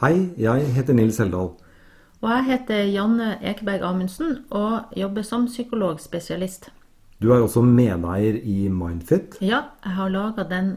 Hei, 0.00 0.30
jeg 0.40 0.70
heter 0.72 0.94
Nils 0.96 1.18
Heldal. 1.20 1.50
Og 2.24 2.30
jeg 2.30 2.44
heter 2.46 2.86
Janne 2.88 3.34
Ekeberg 3.44 3.82
Amundsen 3.84 4.38
og 4.48 4.94
jobber 4.96 5.26
som 5.28 5.44
psykologspesialist. 5.44 6.70
Du 7.20 7.34
er 7.34 7.42
også 7.44 7.60
medeier 7.60 8.38
i 8.40 8.70
Mindfit. 8.72 9.36
Ja, 9.44 9.58
jeg 9.84 9.92
har 9.98 10.08
laga 10.08 10.46
den 10.48 10.70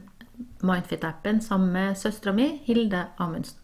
Mindfit-appen 0.60 1.40
sammen 1.40 1.72
med 1.72 1.96
søstera 1.96 2.36
mi, 2.36 2.50
Hilde 2.68 3.06
Amundsen. 3.16 3.56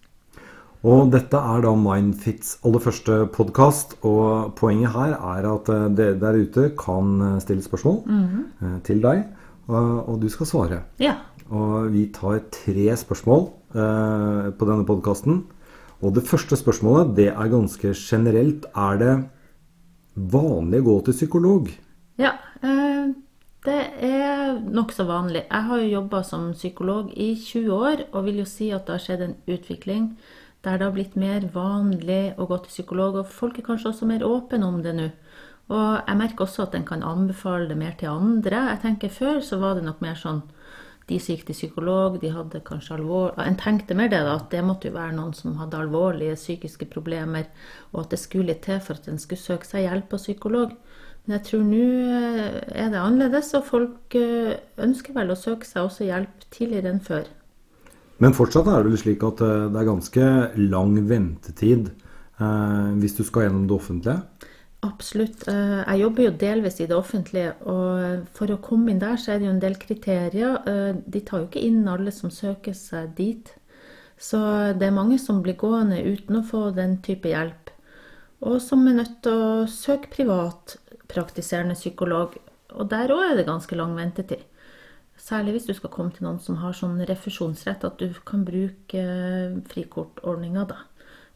Og 0.87 1.12
dette 1.12 1.44
er 1.44 1.67
da 1.67 1.76
Mindfits 1.76 2.55
aller 2.63 2.87
første 2.87 3.19
podkast. 3.35 3.97
Og 4.07 4.55
poenget 4.55 4.96
her 4.96 5.19
er 5.19 5.51
at 5.57 5.76
eh, 5.76 5.87
dere 5.91 6.19
der 6.23 6.39
ute 6.39 6.69
kan 6.79 7.17
eh, 7.33 7.37
stille 7.44 7.67
spørsmål 7.67 8.05
eh, 8.07 8.79
til 8.87 9.03
deg, 9.03 9.28
og 9.67 10.21
du 10.23 10.31
skal 10.31 10.47
svare. 10.47 10.83
Ja. 11.03 11.19
Og 11.51 11.91
vi 11.91 12.07
tar 12.15 12.46
tre 12.47 12.94
spørsmål 12.96 13.49
eh, 13.74 14.49
på 14.56 14.70
denne 14.70 14.88
podkasten. 14.88 15.44
Og 15.99 16.16
det 16.16 16.26
første 16.27 16.55
spørsmålet 16.59 17.16
det 17.17 17.30
er 17.34 17.52
ganske 17.52 17.93
generelt. 17.98 18.67
Er 18.76 18.99
det 19.02 19.16
vanlig 20.16 20.84
å 20.84 20.89
gå 20.89 20.98
til 21.07 21.17
psykolog? 21.21 21.71
ja 22.20 22.34
eh, 22.62 23.12
det 23.66 23.79
er 24.07 24.59
nokså 24.71 25.03
vanlig. 25.07 25.43
Jeg 25.49 25.67
har 25.67 25.81
jo 25.81 25.95
jobba 25.99 26.21
som 26.23 26.52
psykolog 26.53 27.12
i 27.12 27.34
20 27.35 27.73
år 27.76 28.05
og 28.13 28.26
vil 28.27 28.40
jo 28.41 28.48
si 28.48 28.70
at 28.71 28.88
det 28.88 28.95
har 28.95 29.03
skjedd 29.03 29.26
en 29.26 29.35
utvikling 29.52 30.13
der 30.63 30.77
det 30.77 30.88
har 30.88 30.95
blitt 30.95 31.15
mer 31.15 31.45
vanlig 31.54 32.35
å 32.35 32.48
gå 32.48 32.57
til 32.63 32.73
psykolog, 32.73 33.15
og 33.15 33.31
folk 33.31 33.59
er 33.59 33.63
kanskje 33.63 33.93
også 33.93 34.07
mer 34.09 34.26
åpne 34.27 34.65
om 34.67 34.81
det 34.84 34.91
nå. 34.98 35.05
Og 35.71 36.01
jeg 36.01 36.20
merker 36.20 36.45
også 36.45 36.65
at 36.65 36.76
en 36.76 36.88
kan 36.88 37.05
anbefale 37.05 37.70
det 37.70 37.77
mer 37.79 37.93
til 37.99 38.09
andre. 38.12 38.65
Jeg 38.73 38.81
tenker 38.84 39.13
Før 39.13 39.40
så 39.45 39.59
var 39.62 39.77
det 39.77 39.85
nok 39.85 40.01
mer 40.01 40.17
sånn 40.20 40.41
de 41.09 41.18
som 41.20 41.34
gikk 41.34 41.48
til 41.48 41.58
psykolog, 41.58 42.20
de 42.22 42.31
hadde 42.34 42.62
kanskje 42.66 42.95
alvor... 42.99 43.34
En 43.41 43.58
tenkte 43.59 43.98
mer 43.98 44.12
det, 44.12 44.22
da, 44.26 44.38
at 44.38 44.52
det 44.54 44.62
måtte 44.66 44.91
jo 44.91 44.98
være 44.98 45.16
noen 45.18 45.34
som 45.38 45.58
hadde 45.59 45.80
alvorlige 45.80 46.38
psykiske 46.38 46.90
problemer, 46.94 47.49
og 47.91 48.04
at 48.05 48.13
det 48.13 48.22
skulle 48.22 48.55
til 48.63 48.80
for 48.85 48.99
at 48.99 49.10
en 49.10 49.21
skulle 49.21 49.41
søke 49.41 49.68
seg 49.68 49.88
hjelp 49.88 50.13
av 50.16 50.24
psykolog. 50.24 50.77
Men 51.26 51.38
jeg 51.38 51.46
tror 51.49 51.66
nå 51.66 51.82
eh, 51.82 52.62
er 52.85 52.93
det 52.93 53.01
annerledes, 53.01 53.51
og 53.57 53.68
folk 53.68 54.18
eh, 54.18 54.55
ønsker 54.82 55.18
vel 55.18 55.34
å 55.34 55.40
søke 55.40 55.68
seg 55.68 55.90
også 55.90 56.07
hjelp 56.07 56.48
tidligere 56.54 56.93
enn 56.93 57.04
før. 57.05 57.27
Men 58.20 58.35
fortsatt 58.35 58.68
er 58.68 58.84
det 58.84 58.91
vel 58.91 59.01
slik 59.01 59.23
at 59.27 59.41
eh, 59.46 59.68
det 59.71 59.79
er 59.79 59.90
ganske 59.90 60.29
lang 60.60 60.96
ventetid 61.07 61.91
eh, 61.91 62.90
hvis 62.99 63.16
du 63.20 63.23
skal 63.27 63.48
gjennom 63.48 63.68
det 63.70 63.77
offentlige. 63.77 64.20
Absolutt. 64.82 65.48
Eh, 65.48 65.84
Jeg 65.88 66.00
jobber 66.00 66.24
jo 66.24 66.32
delvis 66.40 66.80
i 66.80 66.86
det 66.88 66.96
offentlige, 66.96 67.54
og 67.68 68.28
for 68.34 68.48
å 68.48 68.62
komme 68.64 68.92
inn 68.92 69.00
der, 69.00 69.18
så 69.18 69.34
er 69.34 69.40
det 69.40 69.48
jo 69.48 69.54
en 69.56 69.60
del 69.64 69.76
kriterier. 69.76 70.62
Eh, 70.68 70.94
De 71.06 71.20
tar 71.22 71.40
jo 71.42 71.48
ikke 71.48 71.66
inn 71.68 71.88
alle 71.88 72.12
som 72.12 72.32
søker 72.32 72.74
seg 72.74 73.16
dit. 73.16 73.54
Så 74.18 74.38
det 74.78 74.88
er 74.88 74.92
mange 74.96 75.18
som 75.20 75.42
blir 75.44 75.56
gående 75.56 76.00
uten 76.04 76.36
å 76.40 76.44
få 76.44 76.74
den 76.76 76.98
type 77.02 77.28
hjelp. 77.28 77.72
Og 78.42 78.62
som 78.62 78.88
er 78.88 78.94
nødt 79.00 79.22
til 79.24 79.32
å 79.34 79.68
søke 79.68 80.12
privatpraktiserende 80.12 81.76
psykolog. 81.76 82.38
Og 82.72 82.90
der 82.90 83.10
òg 83.12 83.32
er 83.32 83.36
det 83.36 83.48
ganske 83.48 83.76
lang 83.76 83.96
ventetid. 83.96 84.44
Særlig 85.18 85.54
hvis 85.54 85.68
du 85.68 85.74
skal 85.74 85.90
komme 85.92 86.12
til 86.16 86.24
noen 86.24 86.40
som 86.40 86.56
har 86.64 86.72
sånn 86.74 87.00
refusjonsrett, 87.06 87.84
at 87.84 87.98
du 88.00 88.14
kan 88.26 88.46
bruke 88.46 88.96
eh, 88.96 89.60
frikortordninga, 89.68 90.66
da. 90.68 90.78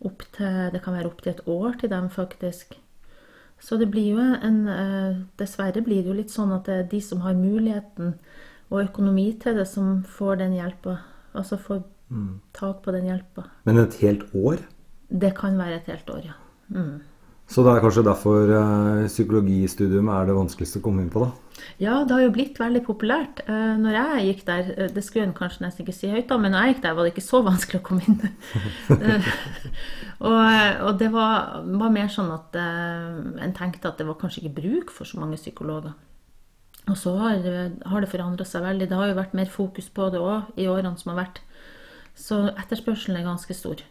Opp 0.03 0.23
til, 0.35 0.69
det 0.71 0.81
kan 0.83 0.95
være 0.95 1.11
opptil 1.11 1.33
et 1.33 1.47
år 1.47 1.75
til 1.79 1.89
dem, 1.91 2.09
faktisk. 2.09 2.77
Så 3.61 3.77
det 3.79 3.89
blir 3.93 4.17
jo 4.17 4.23
en 4.23 4.67
eh, 4.67 5.21
Dessverre 5.39 5.83
blir 5.85 6.03
det 6.03 6.11
jo 6.11 6.17
litt 6.17 6.33
sånn 6.33 6.51
at 6.55 6.67
det 6.67 6.75
er 6.79 6.89
de 6.91 6.99
som 7.01 7.21
har 7.23 7.37
muligheten 7.37 8.15
og 8.73 8.81
økonomi 8.81 9.29
til 9.39 9.59
det, 9.59 9.67
som 9.69 10.01
får 10.03 10.41
den 10.41 10.55
hjelpa. 10.57 10.97
Altså 11.37 11.57
får 11.61 11.83
tak 12.53 12.83
på 12.83 12.93
den 12.93 13.07
hjelpa. 13.09 13.47
Men 13.65 13.79
et 13.81 13.95
helt 14.01 14.29
år? 14.35 14.63
Det 15.09 15.33
kan 15.37 15.57
være 15.57 15.81
et 15.81 15.89
helt 15.91 16.09
år, 16.09 16.21
ja. 16.31 16.37
Mm. 16.73 17.01
Så 17.51 17.61
det 17.61 17.73
er 17.73 17.83
kanskje 17.83 18.05
derfor 18.07 18.49
eh, 18.49 19.07
psykologistudium 19.11 20.07
er 20.09 20.29
det 20.29 20.35
vanskeligste 20.37 20.79
å 20.79 20.83
komme 20.85 21.03
inn 21.03 21.11
på, 21.13 21.25
da? 21.25 21.63
Ja, 21.81 21.99
det 22.07 22.15
har 22.15 22.23
jo 22.23 22.31
blitt 22.33 22.57
veldig 22.57 22.81
populært. 22.87 23.43
Eh, 23.45 23.73
Når 23.77 23.97
jeg 23.97 24.27
gikk 24.29 24.45
der, 24.47 24.71
eh, 24.73 24.89
det 24.95 25.03
skulle 25.05 25.27
en 25.27 25.35
kanskje 25.37 25.65
nesten 25.65 25.83
ikke 25.83 25.95
si 25.95 26.09
høyt, 26.09 26.25
da, 26.31 26.37
men 26.41 26.55
når 26.55 26.63
jeg 26.63 26.73
gikk 26.73 26.81
der, 26.85 26.95
var 26.97 27.05
det 27.05 27.13
ikke 27.13 27.25
så 27.27 27.41
vanskelig 27.49 27.81
å 27.81 27.85
komme 27.89 28.07
inn. 28.07 28.19
Og, 30.23 30.39
og 30.87 30.99
det 31.01 31.09
var, 31.11 31.65
var 31.67 31.89
mer 31.91 32.07
sånn 32.07 32.29
at 32.31 32.53
en 32.55 33.53
tenkte 33.57 33.89
at 33.89 33.97
det 33.99 34.05
var 34.07 34.15
kanskje 34.21 34.39
ikke 34.45 34.61
bruk 34.61 34.93
for 34.95 35.09
så 35.09 35.17
mange 35.19 35.35
psykologer. 35.35 35.91
Og 36.87 36.95
så 36.95 37.11
har, 37.19 37.43
har 37.91 37.99
det 38.05 38.11
forandra 38.11 38.45
seg 38.47 38.63
veldig. 38.63 38.87
Det 38.87 38.95
har 38.95 39.09
jo 39.09 39.17
vært 39.17 39.35
mer 39.35 39.51
fokus 39.51 39.89
på 39.91 40.07
det 40.13 40.21
òg 40.23 40.55
i 40.55 40.69
årene 40.71 40.95
som 41.01 41.11
har 41.11 41.25
vært. 41.25 41.41
Så 42.15 42.39
etterspørselen 42.53 43.19
er 43.19 43.27
ganske 43.27 43.57
stor. 43.57 43.83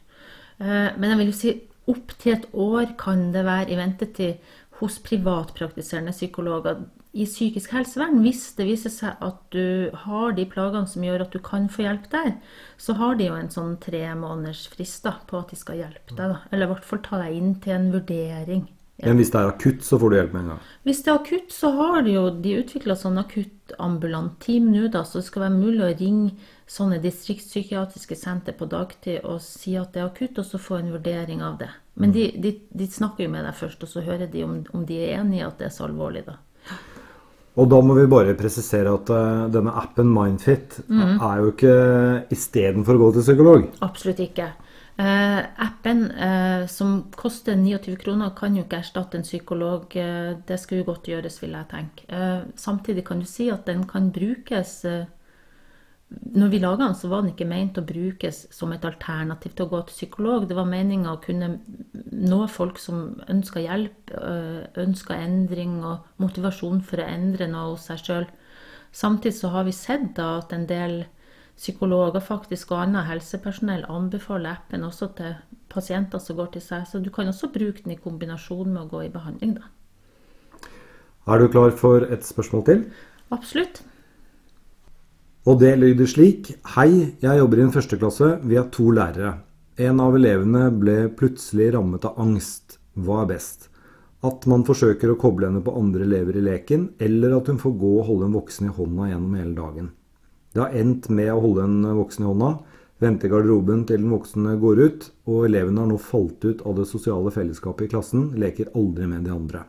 Men 0.62 1.10
jeg 1.10 1.20
vil 1.20 1.30
jo 1.34 1.36
si 1.36 1.52
opptil 1.90 2.36
et 2.36 2.50
år 2.54 2.94
kan 3.00 3.30
det 3.34 3.44
være 3.46 3.72
i 3.72 3.78
ventetid 3.78 4.50
hos 4.80 4.98
privatpraktiserende 5.02 6.14
psykologer 6.14 6.84
i 7.12 7.26
psykisk 7.28 7.74
helsevern. 7.76 8.22
Hvis 8.24 8.44
det 8.56 8.66
viser 8.70 8.92
seg 8.92 9.20
at 9.22 9.40
du 9.54 9.92
har 10.04 10.36
de 10.36 10.46
plagene 10.48 10.88
som 10.88 11.04
gjør 11.04 11.26
at 11.26 11.34
du 11.34 11.40
kan 11.44 11.68
få 11.70 11.84
hjelp 11.86 12.08
der, 12.14 12.32
så 12.80 12.96
har 12.98 13.18
de 13.18 13.28
jo 13.28 13.36
en 13.36 13.52
sånn 13.52 13.76
tre 13.82 14.04
måneders 14.18 14.64
frist 14.72 15.04
da, 15.06 15.18
på 15.28 15.42
at 15.42 15.52
de 15.52 15.60
skal 15.60 15.82
hjelpe 15.82 16.16
deg. 16.16 16.32
Da. 16.34 16.40
Eller 16.50 16.68
i 16.68 16.72
hvert 16.72 16.88
fall 16.88 17.02
ta 17.04 17.20
deg 17.22 17.36
inn 17.36 17.58
til 17.62 17.76
en 17.76 17.90
vurdering. 17.94 18.64
Men 19.02 19.18
hvis 19.18 19.32
det 19.32 19.40
er 19.40 19.48
akutt, 19.50 19.80
så 19.82 19.98
får 19.98 20.10
du 20.10 20.16
hjelp 20.18 20.34
med 20.34 20.42
en 20.42 20.50
gang. 20.52 20.64
Hvis 20.86 21.00
det 21.02 21.10
er 21.10 21.18
akutt, 21.18 21.54
så 21.54 21.70
har 21.78 22.02
de 22.06 22.12
jo 22.14 22.24
de 22.44 22.52
utvikla 22.60 22.94
sånn 22.98 23.18
akuttambulant 23.22 24.36
team 24.44 24.68
nå, 24.70 24.84
da, 24.92 25.02
så 25.08 25.18
det 25.18 25.26
skal 25.26 25.46
være 25.46 25.56
mulig 25.56 25.82
å 25.86 25.92
ringe 25.98 26.50
sånne 26.70 27.00
distriktspsykiatriske 27.02 28.16
senter 28.16 28.54
på 28.56 28.68
dagtid 28.70 29.24
og 29.28 29.42
si 29.44 29.74
at 29.80 29.96
det 29.96 30.04
er 30.04 30.10
akutt, 30.10 30.38
og 30.38 30.46
så 30.46 30.60
få 30.60 30.78
en 30.78 30.92
vurdering 30.94 31.42
av 31.44 31.58
det. 31.64 31.70
Men 31.98 32.14
de, 32.14 32.28
de, 32.40 32.54
de 32.70 32.88
snakker 32.88 33.26
jo 33.26 33.32
med 33.32 33.44
deg 33.48 33.58
først, 33.58 33.82
og 33.84 33.90
så 33.90 34.04
hører 34.04 34.30
de 34.32 34.46
om, 34.46 34.60
om 34.76 34.86
de 34.88 35.00
er 35.02 35.18
enig 35.18 35.40
i 35.40 35.46
at 35.46 35.58
det 35.60 35.68
er 35.68 35.74
så 35.74 35.88
alvorlig, 35.88 36.24
da. 36.28 36.38
Og 37.60 37.68
da 37.68 37.82
må 37.84 37.98
vi 37.98 38.08
bare 38.08 38.32
presisere 38.36 38.94
at 38.96 39.10
uh, 39.12 39.48
denne 39.52 39.74
appen 39.76 40.08
Mindfit 40.08 40.78
er 40.88 41.42
jo 41.42 41.50
ikke 41.52 41.74
istedenfor 42.32 42.96
å 42.96 43.02
gå 43.02 43.10
til 43.16 43.26
psykolog. 43.26 43.66
Absolutt 43.84 44.22
ikke. 44.24 44.46
Eh, 44.96 45.38
appen 45.56 46.10
eh, 46.10 46.66
som 46.66 47.06
koster 47.16 47.56
29 47.56 47.96
kroner, 47.96 48.34
kan 48.36 48.56
jo 48.56 48.66
ikke 48.66 48.82
erstatte 48.82 49.16
en 49.16 49.24
psykolog. 49.24 49.88
Eh, 49.96 50.34
det 50.46 50.58
skulle 50.60 50.82
jo 50.82 50.90
godt 50.90 51.08
gjøres, 51.08 51.38
vil 51.40 51.56
jeg 51.56 51.68
tenke. 51.70 52.04
Eh, 52.12 52.44
samtidig 52.60 53.06
kan 53.08 53.22
du 53.22 53.26
si 53.28 53.48
at 53.50 53.64
den 53.66 53.86
kan 53.88 54.12
brukes 54.12 54.84
eh, 54.84 55.04
Når 56.12 56.48
vi 56.52 56.58
laga 56.58 56.84
den, 56.84 56.94
så 56.94 57.08
var 57.08 57.22
den 57.22 57.30
ikke 57.32 57.48
ment 57.48 57.78
å 57.80 57.86
brukes 57.88 58.42
som 58.52 58.72
et 58.74 58.84
alternativ 58.84 59.54
til 59.56 59.64
å 59.64 59.70
gå 59.70 59.78
til 59.86 59.94
psykolog. 59.94 60.44
Det 60.44 60.58
var 60.58 60.68
meninga 60.68 61.14
å 61.14 61.22
kunne 61.24 61.48
nå 62.12 62.40
folk 62.52 62.76
som 62.76 63.22
ønska 63.32 63.62
hjelp, 63.64 64.12
ønska 64.76 65.16
endring 65.16 65.78
og 65.80 66.04
motivasjon 66.20 66.82
for 66.84 67.00
å 67.00 67.08
endre 67.08 67.48
noe 67.48 67.70
hos 67.70 67.88
seg 67.88 68.04
sjøl. 68.04 68.28
Samtidig 68.92 69.38
så 69.38 69.54
har 69.56 69.64
vi 69.64 69.72
sett 69.72 70.10
da 70.18 70.34
at 70.42 70.52
en 70.52 70.68
del 70.68 70.98
psykologer 71.62 72.22
faktisk 72.24 72.72
og 72.74 72.82
annet 72.82 73.06
helsepersonell 73.06 73.84
anbefaler 73.90 74.58
appen 74.58 74.82
også 74.88 75.12
til 75.18 75.36
pasienter 75.70 76.18
som 76.22 76.40
går 76.40 76.50
til 76.56 76.64
seg. 76.64 76.88
Så 76.90 76.98
du 76.98 77.10
kan 77.14 77.30
også 77.30 77.52
bruke 77.54 77.84
den 77.84 77.94
i 77.94 78.00
kombinasjon 78.02 78.72
med 78.72 78.82
å 78.82 78.90
gå 78.90 79.06
i 79.06 79.12
behandling, 79.14 79.54
da. 79.60 79.70
Er 81.30 81.38
du 81.38 81.46
klar 81.52 81.70
for 81.78 82.02
et 82.02 82.26
spørsmål 82.26 82.64
til? 82.66 82.84
Absolutt. 83.30 83.84
Og 85.46 85.58
det 85.62 85.76
lyder 85.78 86.10
slik. 86.10 86.52
Hei, 86.74 87.14
jeg 87.22 87.38
jobber 87.38 87.60
i 87.60 87.66
en 87.66 87.74
førsteklasse. 87.74 88.28
Vi 88.46 88.58
er 88.58 88.68
to 88.74 88.90
lærere. 88.94 89.36
En 89.78 90.02
av 90.02 90.18
elevene 90.18 90.66
ble 90.74 90.96
plutselig 91.18 91.72
rammet 91.76 92.04
av 92.06 92.18
angst. 92.22 92.78
Hva 92.98 93.22
er 93.22 93.32
best? 93.36 93.70
At 94.26 94.46
man 94.50 94.66
forsøker 94.66 95.10
å 95.10 95.18
koble 95.18 95.48
henne 95.48 95.62
på 95.64 95.74
andre 95.78 96.04
elever 96.06 96.38
i 96.38 96.44
leken, 96.44 96.92
eller 97.02 97.38
at 97.38 97.50
hun 97.50 97.58
får 97.62 97.74
gå 97.78 97.96
og 98.00 98.06
holde 98.10 98.28
en 98.28 98.38
voksen 98.38 98.68
i 98.68 98.74
hånda 98.76 99.10
gjennom 99.10 99.34
hele 99.38 99.56
dagen. 99.56 99.90
Det 100.52 100.60
har 100.60 100.76
endt 100.76 101.08
med 101.08 101.32
å 101.32 101.40
holde 101.40 101.64
en 101.64 101.82
voksen 101.96 102.24
i 102.24 102.28
hånda, 102.28 102.54
vente 103.02 103.26
i 103.26 103.32
garderoben 103.32 103.86
til 103.88 104.02
den 104.02 104.12
voksne 104.12 104.56
går 104.62 104.82
ut, 104.86 105.06
og 105.26 105.46
elevene 105.48 105.82
har 105.82 105.90
nå 105.90 105.98
falt 105.98 106.44
ut 106.44 106.60
av 106.68 106.76
det 106.78 106.86
sosiale 106.90 107.32
fellesskapet 107.34 107.88
i 107.88 107.92
klassen, 107.94 108.28
leker 108.38 108.70
aldri 108.78 109.08
med 109.10 109.24
de 109.26 109.32
andre. 109.34 109.64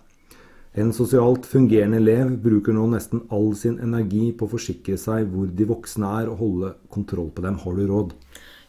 En 0.74 0.90
sosialt 0.94 1.46
fungerende 1.46 2.00
elev 2.02 2.32
bruker 2.42 2.74
nå 2.74 2.88
nesten 2.90 3.22
all 3.34 3.52
sin 3.58 3.78
energi 3.86 4.32
på 4.34 4.48
å 4.48 4.54
forsikre 4.56 4.98
seg 4.98 5.28
hvor 5.30 5.52
de 5.54 5.68
voksne 5.70 6.10
er, 6.22 6.32
og 6.32 6.42
holde 6.42 6.74
kontroll 6.94 7.30
på 7.34 7.46
dem. 7.46 7.60
Har 7.62 7.78
du 7.78 7.86
råd? 7.90 8.16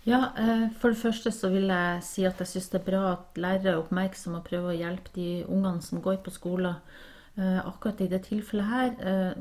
Ja, 0.04 0.28
eh, 0.36 0.68
For 0.80 0.92
det 0.92 1.00
første 1.00 1.32
så 1.32 1.48
vil 1.48 1.72
jeg 1.72 2.02
si 2.04 2.26
at 2.28 2.40
jeg 2.42 2.50
syns 2.50 2.68
det 2.68 2.82
er 2.82 2.90
bra 2.90 3.02
at 3.14 3.40
lærere 3.40 3.72
er 3.72 3.80
oppmerksomme 3.80 4.42
og 4.42 4.48
prøver 4.48 4.74
å 4.74 4.76
hjelpe 4.76 5.14
de 5.16 5.28
ungene 5.48 5.80
som 5.80 6.04
går 6.04 6.20
på 6.24 6.34
skolen. 6.34 6.76
Eh, 7.38 7.60
Akkurat 7.64 8.00
i 8.04 8.10
det 8.12 8.26
tilfellet 8.28 8.68
her 8.68 8.90
eh, 9.00 9.32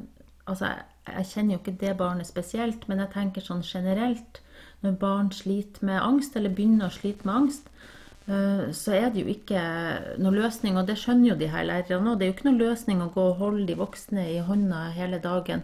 altså 0.50 0.69
jeg, 1.07 1.25
kjenner 1.31 1.56
jo 1.56 1.60
ikke 1.62 1.78
det 1.81 1.98
barnet 2.00 2.30
spesielt, 2.30 2.88
men 2.88 3.01
jeg 3.04 3.13
tenker 3.13 3.45
sånn 3.45 3.63
generelt. 3.66 4.42
Når 4.84 4.98
barn 5.00 5.30
sliter 5.31 5.86
med 5.88 6.01
angst, 6.04 6.36
eller 6.36 6.54
begynner 6.54 6.90
å 6.90 6.95
slite 6.95 7.28
med 7.28 7.36
angst, 7.36 7.69
eh, 8.28 8.66
så 8.75 8.95
er 8.98 9.10
det 9.12 9.24
jo 9.24 9.31
ikke 9.31 9.63
noe 10.24 10.36
løsning, 10.36 10.78
og 10.78 10.88
det 10.88 10.98
skjønner 11.00 11.34
jo 11.34 11.40
de 11.40 11.51
her 11.54 11.68
lærerne 11.69 12.13
òg. 12.13 12.19
Det 12.19 12.28
er 12.28 12.31
jo 12.31 12.38
ikke 12.38 12.50
noe 12.50 12.63
løsning 12.63 13.04
å 13.04 13.12
gå 13.13 13.28
og 13.31 13.40
holde 13.40 13.68
de 13.69 13.80
voksne 13.80 14.28
i 14.34 14.42
hånda 14.44 14.90
hele 14.98 15.22
dagen. 15.24 15.63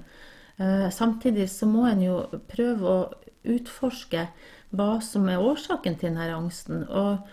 Eh, 0.59 0.87
Samtidig 0.91 1.49
så 1.51 1.67
må 1.67 1.87
en 1.89 2.05
jo 2.05 2.21
prøve 2.51 2.95
å 2.95 3.09
utforske 3.49 4.27
hva 4.75 4.99
som 5.01 5.27
er 5.31 5.41
årsaken 5.41 5.95
til 5.97 6.11
denne 6.11 6.31
angsten. 6.35 6.83
Og 6.87 7.23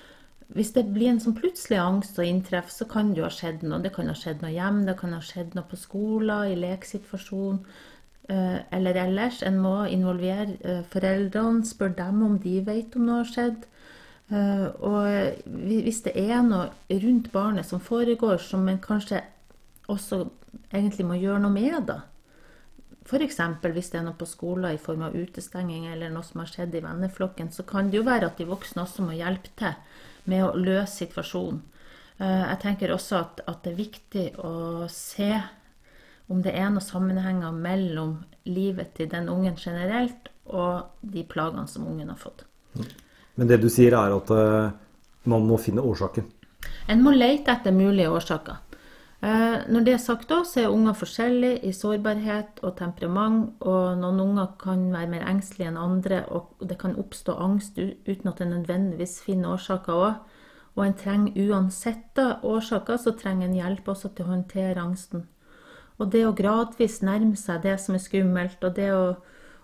hvis 0.55 0.71
det 0.77 0.87
blir 0.95 1.11
en 1.11 1.21
sånn 1.23 1.35
plutselig 1.37 1.79
angst 1.83 2.19
og 2.21 2.29
inntreff, 2.29 2.71
så 2.71 2.87
kan 2.89 3.11
det 3.13 3.21
jo 3.21 3.27
ha 3.27 3.35
skjedd 3.35 3.65
noe. 3.67 3.83
Det 3.83 3.93
kan 3.97 4.11
ha 4.11 4.15
skjedd 4.15 4.45
noe 4.45 4.55
hjemme, 4.55 4.87
det 4.87 4.95
kan 5.01 5.15
ha 5.17 5.21
skjedd 5.25 5.57
noe 5.59 5.67
på 5.67 5.79
skolen, 5.81 6.53
i 6.53 6.59
leksituasjon 6.61 7.59
eh, 8.31 8.59
eller 8.79 9.01
ellers. 9.03 9.43
En 9.47 9.59
må 9.63 9.75
involvere 9.91 10.55
eh, 10.63 10.85
foreldrene, 10.93 11.67
spørre 11.67 11.99
dem 11.99 12.23
om 12.29 12.39
de 12.43 12.61
vet 12.67 12.95
om 12.95 13.09
noe 13.09 13.25
har 13.25 13.33
skjedd. 13.33 13.67
Eh, 14.31 14.67
og 14.87 15.51
hvis 15.67 16.05
det 16.07 16.15
er 16.15 16.47
noe 16.47 16.71
rundt 17.03 17.33
barnet 17.35 17.67
som 17.67 17.83
foregår 17.83 18.39
som 18.43 18.69
en 18.71 18.83
kanskje 18.83 19.25
også 19.91 20.29
egentlig 20.71 21.07
må 21.07 21.19
gjøre 21.19 21.43
noe 21.43 21.55
med, 21.59 21.81
da. 21.91 22.05
F.eks. 23.07 23.39
hvis 23.63 23.93
det 23.93 24.01
er 24.01 24.07
noe 24.07 24.19
på 24.19 24.27
skolen 24.27 24.75
i 24.75 24.83
form 24.83 25.05
av 25.07 25.15
utestenging 25.15 25.87
eller 25.93 26.11
noe 26.11 26.27
som 26.27 26.43
har 26.43 26.51
skjedd 26.51 26.75
i 26.75 26.83
venneflokken, 26.83 27.53
så 27.55 27.63
kan 27.67 27.91
det 27.91 28.01
jo 28.01 28.07
være 28.07 28.31
at 28.31 28.39
de 28.39 28.47
voksne 28.49 28.83
også 28.83 29.07
må 29.07 29.15
hjelpe 29.15 29.53
til 29.59 29.75
med 30.31 30.45
å 30.45 30.55
løse 30.59 31.05
situasjonen. 31.05 31.63
Eh, 32.19 32.43
jeg 32.51 32.61
tenker 32.63 32.95
også 32.95 33.21
at, 33.21 33.43
at, 33.47 33.63
det 33.65 33.73
er 33.73 33.81
viktig 33.81 34.27
å 34.41 34.87
se 34.93 35.33
om 36.33 36.41
det 36.43 36.55
er 36.57 36.71
noen 36.73 36.85
sammenhenger 36.85 37.55
mellom 37.55 38.17
livet 38.49 38.95
til 38.99 39.11
den 39.13 39.29
ungen 39.31 39.59
generelt 39.61 40.31
og 40.47 41.03
de 41.03 41.23
plagene 41.27 41.67
som 41.71 41.87
ungen 41.87 42.11
har 42.11 42.19
fått. 42.19 42.45
Men 43.37 43.51
det 43.51 43.61
du 43.63 43.69
sier 43.71 43.95
er 43.99 44.15
at 44.15 44.31
uh, 44.33 44.73
man 45.31 45.47
må 45.47 45.59
finne 45.61 45.85
årsaken? 45.85 46.27
En 46.91 47.03
må 47.03 47.13
lete 47.15 47.53
etter 47.53 47.75
mulige 47.75 48.11
årsaker. 48.11 48.63
Uh, 49.25 49.65
når 49.73 49.85
det 49.87 49.93
er 49.95 50.01
sagt, 50.03 50.29
da, 50.29 50.43
så 50.45 50.61
er 50.61 50.73
unger 50.75 50.93
forskjellige 50.95 51.63
i 51.65 51.73
sårbarhet 51.73 52.61
og 52.63 52.75
temperament. 52.77 53.55
Og 53.65 53.97
noen 54.01 54.21
unger 54.21 54.51
kan 54.61 54.91
være 54.93 55.11
mer 55.15 55.25
engstelige 55.31 55.71
enn 55.73 55.81
andre, 55.81 56.25
og 56.29 56.61
det 56.61 56.77
kan 56.83 56.99
oppstå 57.01 57.37
angst 57.41 57.79
uten 57.81 58.33
at 58.33 58.43
en 58.45 58.53
nødvendigvis 58.59 59.23
finner 59.25 59.57
årsaker 59.57 60.03
òg. 60.09 60.35
Og 60.77 60.85
en 60.85 60.99
trenger 61.01 61.49
uansett 61.49 62.21
årsaker, 62.45 63.01
så 63.01 63.15
trenger 63.17 63.49
en 63.49 63.57
hjelp 63.57 63.89
også 63.89 64.13
til 64.13 64.27
å 64.27 64.35
håndtere 64.35 64.83
angsten. 64.83 65.25
Og 65.97 66.11
det 66.13 66.27
å 66.29 66.35
gradvis 66.37 67.01
nærme 67.05 67.39
seg 67.41 67.63
det 67.65 67.79
som 67.81 67.97
er 67.97 68.05
skummelt, 68.05 68.61
og 68.65 68.77
det 68.77 68.91
å, 68.93 69.07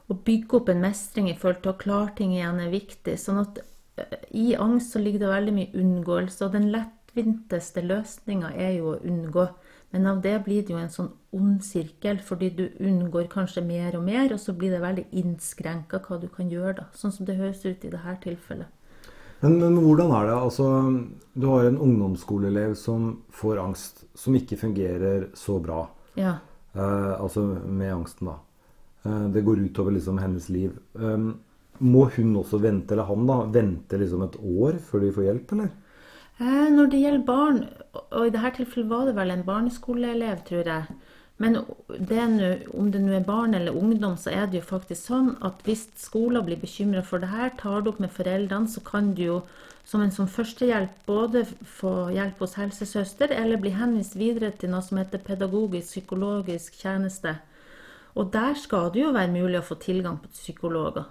å 0.09 0.17
bygge 0.17 0.59
opp 0.59 0.73
en 0.73 0.81
mestring 0.81 1.29
i 1.29 1.37
forhold 1.37 1.61
til 1.61 1.75
å 1.75 1.81
klare 1.83 2.15
ting 2.17 2.33
igjen, 2.33 2.63
er 2.63 2.73
viktig. 2.73 3.19
Sånn 3.21 3.43
at 3.43 3.61
eh, 4.01 4.17
i 4.33 4.55
angst 4.57 4.95
så 4.95 5.03
ligger 5.03 5.27
det 5.27 5.35
veldig 5.35 5.57
mye 5.59 5.83
unngåelse, 5.85 6.47
og 6.47 6.57
den 6.57 6.71
lettvinteste 7.13 7.83
løsninga 7.85 8.53
er 8.57 8.79
jo 8.79 8.93
å 8.95 9.01
unngå. 9.05 9.47
Men 9.93 10.07
av 10.07 10.23
det 10.23 10.39
blir 10.45 10.63
det 10.63 10.73
jo 10.73 10.79
en 10.81 10.91
sånn 10.91 11.11
ond 11.37 11.63
sirkel, 11.65 12.19
fordi 12.25 12.51
du 12.57 12.69
unngår 12.81 13.29
kanskje 13.29 13.63
mer 13.65 13.97
og 13.97 14.05
mer, 14.05 14.33
og 14.33 14.41
så 14.41 14.55
blir 14.57 14.73
det 14.73 14.81
veldig 14.81 15.05
innskrenka 15.13 16.01
hva 16.07 16.19
du 16.21 16.29
kan 16.33 16.49
gjøre, 16.49 16.79
da. 16.81 16.87
Sånn 16.97 17.13
som 17.13 17.27
det 17.29 17.37
høres 17.37 17.65
ut 17.67 17.85
i 17.85 17.91
dette 17.93 18.17
tilfellet. 18.23 18.71
Men, 19.43 19.59
men, 19.59 19.77
hvordan 19.83 20.13
er 20.15 20.31
det? 20.31 20.39
Altså, 20.39 20.69
du 21.35 21.47
har 21.51 21.67
en 21.67 21.81
ungdomsskoleelev 21.83 22.77
som 22.79 23.19
får 23.35 23.61
angst, 23.61 24.05
som 24.15 24.37
ikke 24.39 24.57
fungerer 24.61 25.29
så 25.37 25.59
bra. 25.61 25.85
Ja. 26.17 26.39
Eh, 26.73 27.13
altså 27.21 27.45
med 27.67 27.93
angsten, 27.93 28.31
da. 28.31 28.39
Eh, 29.05 29.25
det 29.35 29.45
går 29.45 29.67
utover 29.67 29.99
liksom 29.99 30.23
hennes 30.23 30.49
liv. 30.49 30.79
Eh, 30.95 31.33
må 31.83 32.05
hun 32.17 32.37
også 32.39 32.63
vente, 32.63 32.95
eller 32.95 33.11
han 33.11 33.27
da, 33.29 33.43
vente 33.51 33.99
liksom 33.99 34.23
et 34.25 34.39
år 34.41 34.79
før 34.87 35.05
de 35.05 35.13
får 35.19 35.27
hjelp, 35.27 35.57
eller? 35.59 35.73
Eh, 36.41 36.69
når 36.73 36.91
det 36.91 37.01
gjelder 37.03 37.25
barn, 37.27 37.65
og 37.93 38.27
i 38.27 38.35
dette 38.35 38.57
tilfellet 38.57 38.91
var 38.91 39.09
det 39.09 39.17
vel 39.17 39.35
en 39.35 39.45
barneskoleelev, 39.47 40.45
tror 40.49 40.71
jeg, 40.71 41.01
men 41.43 41.59
det 42.09 42.25
nu, 42.31 42.47
om 42.79 42.91
det 42.93 43.01
nå 43.03 43.17
er 43.17 43.25
barn 43.27 43.55
eller 43.55 43.77
ungdom, 43.77 44.17
så 44.17 44.31
er 44.31 44.47
det 44.47 44.61
jo 44.61 44.69
faktisk 44.69 45.09
sånn 45.09 45.31
at 45.43 45.63
hvis 45.67 45.89
skolen 45.99 46.45
blir 46.47 46.61
bekymra 46.61 47.03
for 47.03 47.23
det 47.23 47.33
her, 47.33 47.51
tar 47.59 47.83
det 47.83 47.91
opp 47.91 48.03
med 48.05 48.13
foreldrene, 48.15 48.71
så 48.71 48.83
kan 48.87 49.13
du 49.17 49.25
jo 49.25 49.39
som 49.85 50.05
en 50.05 50.13
som 50.15 50.29
førstehjelp 50.31 51.01
både 51.09 51.43
få 51.67 52.13
hjelp 52.15 52.45
hos 52.45 52.55
helsesøster 52.61 53.35
eller 53.35 53.59
bli 53.59 53.73
henvist 53.75 54.15
videre 54.15 54.53
til 54.55 54.71
noe 54.71 54.85
som 54.87 55.01
heter 55.01 55.25
pedagogisk 55.27 55.97
psykologisk 55.97 56.79
tjeneste. 56.79 57.35
Og 58.15 58.31
der 58.33 58.55
skal 58.61 58.93
det 58.95 59.03
jo 59.03 59.11
være 59.17 59.33
mulig 59.33 59.59
å 59.59 59.67
få 59.67 59.81
tilgang 59.83 60.21
på 60.23 60.31
psykologer. 60.37 61.09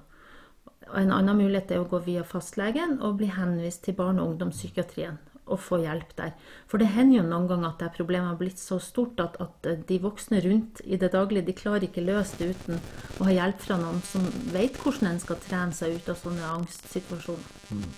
En 0.97 1.11
annen 1.15 1.37
mulighet 1.37 1.71
er 1.71 1.83
å 1.83 1.89
gå 1.89 2.01
via 2.05 2.23
fastlegen 2.27 2.99
og 2.99 3.19
bli 3.21 3.29
henvist 3.31 3.85
til 3.85 3.95
barne- 3.97 4.23
og 4.23 4.33
ungdomspsykiatrien 4.33 5.19
og 5.51 5.59
få 5.59 5.81
hjelp 5.83 6.13
der. 6.17 6.31
For 6.69 6.81
det 6.81 6.91
hender 6.93 7.19
jo 7.19 7.25
noen 7.27 7.47
ganger 7.49 7.71
at 7.71 7.81
det 7.83 7.91
problemet 7.97 8.29
har 8.31 8.39
blitt 8.39 8.61
så 8.61 8.77
stort 8.83 9.19
at, 9.23 9.37
at, 9.43 9.67
de 9.87 9.97
voksne 10.03 10.39
rundt 10.45 10.83
i 10.85 10.99
det 11.01 11.11
daglige 11.15 11.49
de 11.49 11.57
klarer 11.57 11.87
ikke 11.87 12.05
løse 12.05 12.39
det 12.39 12.53
uten 12.55 12.79
å 13.19 13.27
ha 13.27 13.35
hjelp 13.35 13.59
fra 13.65 13.79
noen 13.81 13.99
som 14.07 14.27
vet 14.53 14.79
hvordan 14.79 15.11
en 15.11 15.21
skal 15.23 15.41
trene 15.43 15.75
seg 15.75 15.97
ut 15.97 16.11
av 16.13 16.21
sånne 16.21 16.53
angstsituasjoner. 16.55 17.51
Mm. 17.71 17.89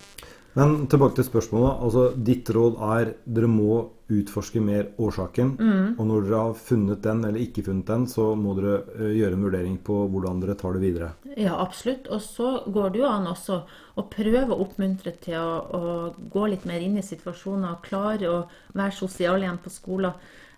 Men 0.54 0.86
tilbake 0.86 1.18
til 1.18 1.26
spørsmålet. 1.26 1.82
altså 1.82 2.02
Ditt 2.14 2.50
råd 2.54 2.76
er 2.94 3.12
dere 3.26 3.50
må 3.50 3.78
utforske 4.12 4.60
mer 4.62 4.90
årsaken. 5.00 5.54
Mm. 5.58 5.86
Og 5.98 6.06
når 6.06 6.26
dere 6.26 6.42
har 6.42 6.58
funnet 6.58 7.02
den 7.02 7.24
eller 7.24 7.40
ikke 7.42 7.64
funnet 7.66 7.88
den, 7.88 8.04
så 8.10 8.28
må 8.38 8.54
dere 8.58 8.76
uh, 8.98 9.08
gjøre 9.10 9.38
en 9.38 9.46
vurdering 9.48 9.78
på 9.86 9.96
hvordan 10.12 10.42
dere 10.44 10.56
tar 10.60 10.76
det 10.76 10.84
videre. 10.84 11.10
Ja, 11.34 11.56
absolutt. 11.58 12.06
Og 12.12 12.22
så 12.22 12.52
går 12.70 12.94
det 12.94 13.02
jo 13.02 13.10
an 13.10 13.26
også 13.32 13.58
å 13.98 14.06
prøve 14.12 14.46
å 14.52 14.60
oppmuntre 14.66 15.16
til 15.24 15.40
å, 15.40 15.58
å 15.74 15.82
gå 16.30 16.46
litt 16.52 16.68
mer 16.68 16.84
inn 16.84 17.00
i 17.00 17.06
situasjoner 17.06 17.74
og 17.74 17.84
klare 17.88 18.30
å 18.30 18.40
være 18.76 18.98
sosial 18.98 19.42
igjen 19.42 19.62
på 19.64 19.74
skolen. 19.74 20.14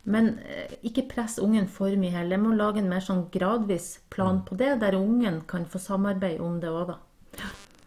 Men 0.07 0.35
uh, 0.43 0.77
ikke 0.87 1.09
press 1.15 1.41
ungen 1.43 1.71
for 1.73 1.95
mye 1.97 2.13
heller. 2.19 2.37
Jeg 2.37 2.45
må 2.45 2.53
lage 2.59 2.83
en 2.83 2.93
mer 2.93 3.05
sånn 3.07 3.29
gradvis 3.33 3.95
plan 4.13 4.45
på 4.45 4.59
det, 4.61 4.75
der 4.83 4.99
ungen 5.01 5.45
kan 5.49 5.65
få 5.71 5.81
samarbeide 5.81 6.45
om 6.45 6.61
det 6.61 6.75
òg, 6.75 6.93
da. 6.93 7.01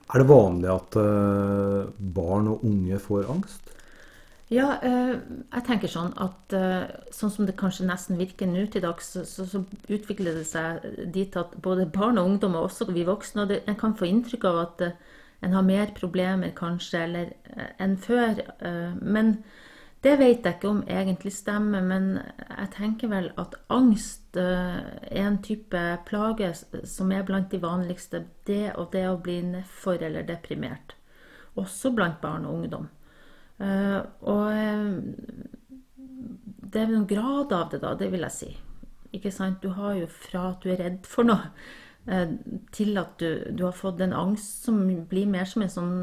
Er 0.10 0.24
det 0.24 0.30
vanlig 0.30 0.70
at 0.74 0.96
uh, 0.98 1.90
barn 2.16 2.50
og 2.50 2.64
unge 2.66 2.98
får 3.02 3.28
angst? 3.30 3.76
Ja, 4.50 4.80
uh, 4.82 5.20
jeg 5.54 5.66
tenker 5.68 5.92
sånn 5.92 6.16
at 6.18 6.56
uh, 6.58 6.90
sånn 7.14 7.34
som 7.36 7.46
det 7.46 7.58
kanskje 7.60 7.86
nesten 7.86 8.18
virker 8.18 8.50
nå 8.50 8.66
til 8.74 8.82
dags, 8.88 9.12
så, 9.14 9.46
så, 9.46 9.62
utvikler 9.86 10.40
det 10.40 10.48
seg 10.50 10.82
dit 11.14 11.38
at 11.38 11.54
både 11.62 11.86
barn 11.94 12.18
og 12.18 12.32
ungdom, 12.32 12.58
og 12.58 12.72
også 12.72 12.90
vi 12.90 13.06
voksne, 13.06 13.46
og 13.46 13.54
det, 13.54 13.62
en 13.70 13.78
kan 13.78 13.94
få 14.00 14.10
inntrykk 14.10 14.50
av 14.50 14.62
at 14.64 14.86
en 15.46 15.54
har 15.56 15.64
mer 15.64 15.94
problemer 15.96 16.56
kanskje 16.58 17.06
eller, 17.06 17.30
enn 17.80 17.94
før. 18.02 18.42
men 19.00 19.38
det 20.00 20.14
vet 20.16 20.46
jeg 20.46 20.56
ikke 20.56 20.70
om 20.70 20.84
egentlig 20.88 21.32
stemmer, 21.36 21.84
men 21.84 22.06
jeg 22.48 22.70
tenker 22.78 23.10
vel 23.12 23.26
at 23.42 23.58
angst 23.74 24.38
eh, 24.40 24.78
er 25.12 25.26
en 25.26 25.42
type 25.44 25.80
plage 26.08 26.54
som 26.88 27.12
er 27.12 27.26
blant 27.28 27.52
de 27.52 27.60
vanligste. 27.60 28.22
Det 28.48 28.78
og 28.78 28.94
det 28.94 29.04
å 29.10 29.18
bli 29.20 29.42
nedfor 29.44 30.00
eller 30.08 30.24
deprimert. 30.28 30.96
Også 31.60 31.92
blant 31.92 32.22
barn 32.24 32.48
og 32.48 32.62
ungdom. 32.62 32.88
Eh, 33.60 34.00
og 34.24 34.46
eh, 34.54 34.88
det 36.64 36.80
er 36.80 36.94
noen 36.94 37.10
grad 37.10 37.52
av 37.58 37.68
det, 37.74 37.82
da, 37.84 37.92
det 38.00 38.08
vil 38.14 38.24
jeg 38.30 38.36
si. 38.38 38.50
Ikke 39.20 39.34
sant? 39.36 39.60
Du 39.60 39.74
har 39.76 39.98
jo 40.00 40.08
fra 40.08 40.54
at 40.54 40.64
du 40.64 40.72
er 40.72 40.80
redd 40.80 41.02
for 41.10 41.28
noe, 41.28 41.52
til 42.74 42.96
at 42.98 43.20
du, 43.22 43.52
du 43.54 43.66
har 43.68 43.76
fått 43.76 44.00
en 44.02 44.16
angst 44.16 44.64
som 44.66 44.80
blir 45.12 45.28
mer 45.30 45.46
som 45.46 45.62
en 45.62 45.74
sånn 45.74 45.98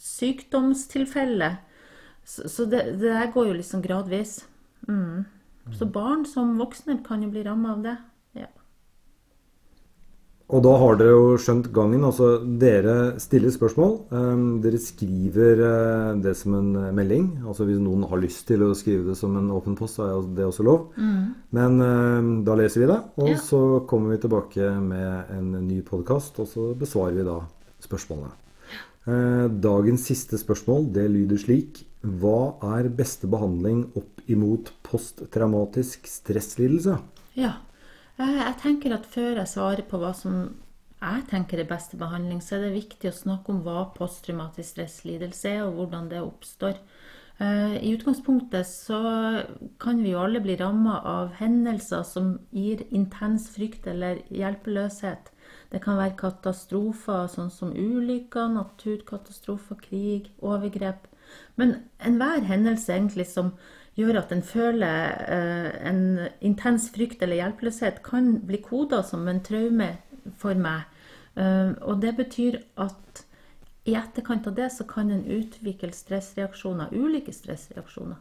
sykdomstilfelle 0.00 1.50
så, 2.24 2.48
så 2.48 2.64
det, 2.64 2.84
det, 3.00 3.10
der 3.10 3.30
går 3.34 3.50
jo 3.50 3.58
liksom 3.58 3.82
gradvis. 3.84 4.40
Mm. 4.88 5.24
Så 5.70 5.86
barn 5.86 6.24
som 6.26 6.56
voksne 6.58 7.00
kan 7.06 7.22
jo 7.22 7.30
bli 7.30 7.44
ramma 7.46 7.76
av 7.76 7.84
det. 7.84 7.94
Ja. 8.40 8.48
Og 10.52 10.62
da 10.66 10.72
har 10.80 10.98
dere 10.98 11.14
jo 11.14 11.36
skjønt 11.40 11.70
gangen. 11.74 12.02
Altså 12.04 12.34
dere 12.60 13.14
stiller 13.22 13.54
spørsmål. 13.54 13.94
Um, 14.10 14.44
dere 14.64 14.80
skriver 14.82 15.62
uh, 15.62 16.18
det 16.22 16.34
som 16.38 16.56
en 16.58 16.72
melding. 16.96 17.28
Altså 17.46 17.66
hvis 17.68 17.80
noen 17.82 18.04
har 18.10 18.20
lyst 18.22 18.44
til 18.50 18.66
å 18.66 18.72
skrive 18.76 19.12
det 19.12 19.16
som 19.18 19.38
en 19.38 19.52
åpen 19.54 19.78
post, 19.78 20.00
så 20.00 20.08
er 20.08 20.28
det 20.36 20.48
også 20.48 20.66
lov. 20.66 20.90
Mm. 20.98 21.22
Men 21.58 21.78
uh, 21.80 22.42
da 22.48 22.58
leser 22.58 22.84
vi 22.84 22.90
det, 22.90 23.00
og 23.22 23.32
ja. 23.32 23.38
så 23.40 23.62
kommer 23.88 24.14
vi 24.14 24.22
tilbake 24.26 24.74
med 24.82 25.32
en 25.38 25.54
ny 25.68 25.80
podkast, 25.86 26.42
og 26.42 26.50
så 26.50 26.72
besvarer 26.78 27.20
vi 27.20 27.28
da 27.30 27.38
spørsmålene. 27.86 28.34
Uh, 29.06 29.46
dagens 29.62 30.04
siste 30.10 30.38
spørsmål 30.38 30.92
det 30.94 31.08
lyder 31.10 31.40
slik 31.40 31.80
hva 32.02 32.58
er 32.78 32.90
beste 32.90 33.28
behandling 33.30 33.84
opp 33.98 34.22
imot 34.30 34.72
posttraumatisk 34.86 36.08
stresslidelse? 36.10 36.98
Ja, 37.38 37.54
jeg 38.18 38.58
tenker 38.62 38.96
at 38.96 39.06
før 39.08 39.38
jeg 39.38 39.50
svarer 39.50 39.86
på 39.86 40.00
hva 40.02 40.12
som 40.16 40.44
jeg 41.02 41.24
tenker 41.30 41.58
er 41.58 41.66
beste 41.66 41.98
behandling, 41.98 42.42
så 42.42 42.56
er 42.56 42.68
det 42.68 42.76
viktig 42.76 43.10
å 43.10 43.16
snakke 43.16 43.50
om 43.50 43.62
hva 43.64 43.88
posttraumatisk 43.96 44.76
stresslidelse 44.76 45.56
er, 45.56 45.64
og 45.66 45.80
hvordan 45.80 46.10
det 46.12 46.22
oppstår. 46.22 46.78
Eh, 47.42 47.76
I 47.82 47.94
utgangspunktet 47.96 48.68
så 48.68 49.00
kan 49.82 50.02
vi 50.02 50.12
jo 50.12 50.22
alle 50.22 50.42
bli 50.44 50.54
ramma 50.60 51.00
av 51.08 51.32
hendelser 51.40 52.04
som 52.06 52.36
gir 52.54 52.84
intens 52.94 53.48
frykt 53.54 53.88
eller 53.90 54.20
hjelpeløshet. 54.30 55.32
Det 55.72 55.80
kan 55.82 55.98
være 55.98 56.18
katastrofer 56.20 57.26
sånn 57.32 57.50
som 57.50 57.72
ulykker, 57.72 58.52
naturkatastrofer, 58.52 59.80
krig, 59.82 60.30
overgrep. 60.38 61.08
Men 61.56 61.76
enhver 62.00 62.46
hendelse 62.48 62.94
egentlig 62.94 63.26
som 63.30 63.52
gjør 63.98 64.22
at 64.22 64.32
en 64.32 64.42
føler 64.42 65.12
eh, 65.28 65.70
en 65.88 66.02
intens 66.40 66.88
frykt 66.94 67.22
eller 67.22 67.42
hjelpeløshet, 67.42 68.00
kan 68.06 68.38
bli 68.46 68.62
koda 68.64 69.02
som 69.04 69.28
en 69.28 69.42
traume 69.44 69.92
for 70.38 70.56
meg. 70.56 70.88
Uh, 71.32 71.72
og 71.88 72.02
det 72.02 72.10
betyr 72.18 72.58
at 72.76 73.22
i 73.88 73.94
etterkant 73.96 74.46
av 74.46 74.54
det 74.54 74.68
så 74.74 74.84
kan 74.86 75.10
en 75.10 75.24
utvikle 75.24 75.90
stressreaksjoner, 75.96 76.92
ulike 76.92 77.32
stressreaksjoner. 77.34 78.20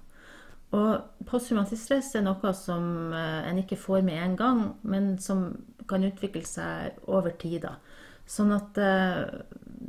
Og 0.71 1.25
posttraumatisk 1.27 1.83
stress 1.83 2.13
er 2.15 2.23
noe 2.23 2.53
som 2.55 3.11
eh, 3.11 3.49
en 3.49 3.59
ikke 3.59 3.77
får 3.79 4.05
med 4.07 4.17
en 4.23 4.37
gang, 4.39 4.61
men 4.87 5.17
som 5.19 5.49
kan 5.89 6.05
utvikle 6.07 6.45
seg 6.47 7.01
over 7.11 7.35
tid. 7.41 7.67
Sånn 8.23 8.53
at 8.55 8.79
eh, 8.79 9.25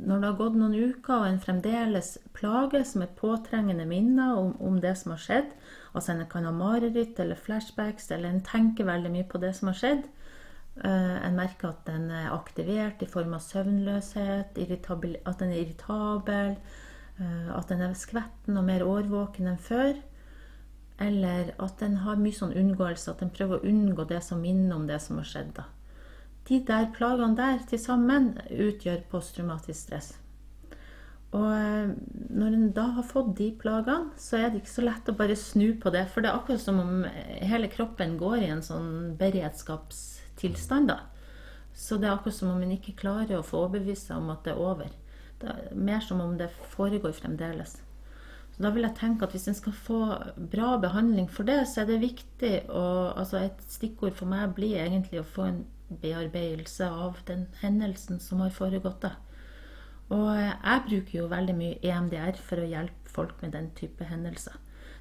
når 0.03 0.19
det 0.19 0.29
har 0.29 0.37
gått 0.39 0.57
noen 0.59 0.75
uker 0.75 1.15
og 1.15 1.27
en 1.27 1.39
fremdeles 1.41 2.15
plages 2.35 2.93
med 2.99 3.15
påtrengende 3.19 3.85
minner 3.89 4.35
om, 4.39 4.53
om, 4.59 4.79
det 4.83 4.95
som 4.99 5.13
har 5.15 5.23
skjedd, 5.23 5.51
altså 5.93 6.13
en 6.13 6.25
kan 6.29 6.47
ha 6.47 6.53
mareritt 6.55 7.19
eller 7.23 7.39
flashbacks, 7.39 8.11
eller 8.11 8.29
en 8.29 8.43
tenker 8.45 8.87
veldig 8.89 9.11
mye 9.13 9.27
på 9.29 9.41
det 9.43 9.53
som 9.57 9.71
har 9.71 9.79
skjedd, 9.79 10.07
uh, 10.83 11.17
en 11.23 11.37
merker 11.37 11.71
at 11.71 11.83
den 11.89 12.09
er 12.11 12.33
aktivert 12.35 13.03
i 13.03 13.09
form 13.09 13.35
av 13.37 13.45
søvnløshet, 13.45 14.57
at 14.57 15.43
den 15.43 15.53
er 15.53 15.61
irritabel, 15.61 16.57
at 17.53 17.69
den 17.69 17.85
er 17.85 17.93
skvetten 17.97 18.57
og 18.57 18.65
mer 18.65 18.83
årvåken 18.87 19.51
enn 19.51 19.61
før. 19.61 19.93
Eller 21.01 21.53
at 21.61 21.79
den 21.81 21.99
har 22.03 22.19
mye 22.21 22.35
sånn 22.35 22.55
unngåelse, 22.57 23.11
at 23.11 23.21
den 23.21 23.31
prøver 23.33 23.59
å 23.59 23.69
unngå 23.69 24.05
det 24.09 24.21
som 24.25 24.41
minner 24.41 24.75
om 24.75 24.87
det 24.89 24.99
som 25.01 25.19
har 25.21 25.29
skjedd. 25.29 25.53
da. 25.57 25.69
De 26.47 26.59
der 26.67 26.89
plagene 26.95 27.37
der 27.37 27.61
til 27.69 27.79
sammen 27.79 28.33
utgjør 28.51 29.05
posttraumatisk 29.11 29.79
stress. 29.79 30.11
Og 31.33 31.49
eh, 31.49 31.93
når 32.29 32.57
en 32.57 32.67
da 32.75 32.89
har 32.97 33.05
fått 33.09 33.31
de 33.39 33.49
plagene, 33.57 34.11
så 34.21 34.37
er 34.37 34.51
det 34.51 34.61
ikke 34.61 34.75
så 34.75 34.85
lett 34.85 35.09
å 35.09 35.15
bare 35.17 35.37
snu 35.39 35.71
på 35.81 35.93
det. 35.93 36.03
For 36.13 36.21
det 36.21 36.29
er 36.29 36.37
akkurat 36.37 36.61
som 36.61 36.81
om 36.83 37.07
hele 37.41 37.71
kroppen 37.73 38.17
går 38.19 38.43
i 38.43 38.51
en 38.53 38.61
sånn 38.65 39.15
beredskapstilstand. 39.19 40.91
da. 40.93 40.99
Så 41.73 41.97
det 41.97 42.09
er 42.09 42.13
akkurat 42.17 42.37
som 42.37 42.51
om 42.53 42.61
en 42.61 42.75
ikke 42.75 42.97
klarer 42.99 43.39
å 43.39 43.45
få 43.45 43.63
overbevist 43.65 44.11
seg 44.11 44.21
om 44.21 44.29
at 44.35 44.45
det 44.45 44.53
er 44.53 44.61
over. 44.61 44.93
Det 45.41 45.49
er 45.49 45.73
mer 45.89 46.05
som 46.05 46.21
om 46.21 46.37
det 46.37 46.51
foregår 46.75 47.15
fremdeles. 47.17 47.79
Så 48.53 48.61
da 48.61 48.69
vil 48.69 48.85
jeg 48.85 48.99
tenke 48.99 49.25
at 49.25 49.33
hvis 49.33 49.49
en 49.49 49.57
skal 49.57 49.73
få 49.73 49.99
bra 50.53 50.75
behandling 50.77 51.25
for 51.33 51.49
det, 51.49 51.63
så 51.71 51.81
er 51.81 51.89
det 51.89 52.03
viktig 52.03 52.53
å 52.69 52.85
altså 53.17 53.41
Et 53.41 53.63
stikkord 53.65 54.13
for 54.13 54.29
meg 54.29 54.53
blir 54.53 54.77
egentlig 54.77 55.23
å 55.23 55.25
få 55.25 55.47
en 55.49 55.63
bearbeidelse 56.01 56.87
av 56.89 57.21
den 57.27 57.47
hendelsen 57.61 58.19
som 58.19 58.41
har 58.43 58.53
foregått. 58.53 59.01
da. 59.01 59.11
Og 60.13 60.29
jeg 60.37 60.83
bruker 60.87 61.19
jo 61.19 61.31
veldig 61.31 61.55
mye 61.57 61.79
EMDR 61.81 62.37
for 62.37 62.61
å 62.61 62.69
hjelpe 62.69 63.09
folk 63.09 63.41
med 63.41 63.53
den 63.55 63.71
type 63.77 64.05
hendelser. 64.05 64.57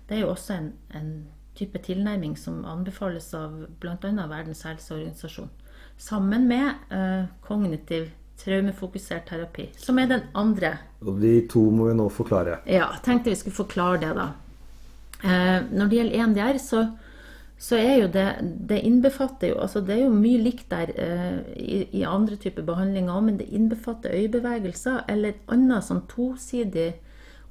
Det 0.09 0.17
er 0.17 0.25
jo 0.25 0.33
også 0.33 0.55
en, 0.55 0.73
en 0.95 1.13
type 1.59 1.79
tilnærming 1.79 2.37
som 2.37 2.65
anbefales 2.65 3.33
av 3.35 3.67
bl.a. 3.81 3.97
Verdens 4.29 4.65
helseorganisasjon. 4.67 5.51
Sammen 5.99 6.49
med 6.49 6.75
uh, 6.93 7.29
kognitiv 7.45 8.11
traumefokusert 8.43 9.29
terapi, 9.29 9.69
som 9.79 9.99
er 10.03 10.09
den 10.11 10.25
andre. 10.35 10.75
Og 11.05 11.21
de 11.23 11.35
to 11.51 11.63
må 11.71 11.91
vi 11.91 11.99
nå 11.99 12.09
forklare. 12.11 12.59
Ja, 12.67 12.89
tenkte 13.05 13.31
vi 13.31 13.39
skulle 13.39 13.59
forklare 13.59 14.01
det, 14.03 14.13
da. 14.19 14.33
Eh, 15.23 15.59
når 15.71 15.91
det 15.91 15.99
gjelder 15.99 16.25
EMDR, 16.25 16.59
så, 16.59 16.83
så, 17.63 17.77
er 17.79 18.01
jo 18.01 18.09
det 18.11 18.27
Det 18.69 18.81
innbefatter 18.83 19.53
jo 19.53 19.61
altså 19.63 19.81
Det 19.81 19.95
er 19.95 20.01
jo 20.05 20.15
mye 20.15 20.41
likt 20.43 20.71
der 20.71 20.91
eh, 20.99 21.39
i, 21.57 21.77
i, 21.93 22.03
andre 22.03 22.37
typer 22.37 22.67
behandlinger 22.67 23.15
òg, 23.15 23.25
men 23.29 23.39
det 23.39 23.51
innbefatter 23.55 24.15
øyebevegelser 24.15 25.05
eller 25.09 25.39
annet 25.47 25.87
sånn 25.87 26.03
tosidig 26.11 26.93